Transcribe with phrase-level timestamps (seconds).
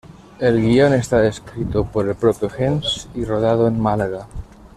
[0.39, 4.27] El guion está escrito por el propio Hens y rodado en Málaga.